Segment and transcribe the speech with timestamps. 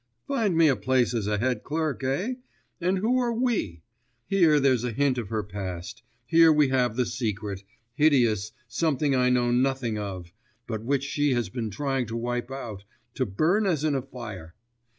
[0.27, 2.33] Find me a place as a head clerk, eh?
[2.81, 3.83] and who are we?
[4.25, 6.01] Here there's a hint of her past.
[6.25, 10.33] Here we have the secret, hideous something I know nothing of,
[10.65, 12.83] but which she has been trying to wipe out,
[13.13, 14.55] to burn as in a fire.